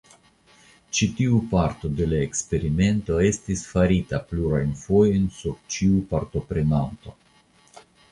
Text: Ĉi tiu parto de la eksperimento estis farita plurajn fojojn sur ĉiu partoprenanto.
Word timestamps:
Ĉi 0.99 1.07
tiu 1.17 1.41
parto 1.49 1.91
de 1.99 2.07
la 2.13 2.21
eksperimento 2.27 3.19
estis 3.25 3.61
farita 3.73 4.21
plurajn 4.31 4.71
fojojn 4.85 5.29
sur 5.41 5.61
ĉiu 5.77 6.01
partoprenanto. 6.15 7.15